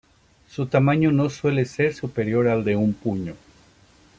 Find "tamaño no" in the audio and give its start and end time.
0.65-1.29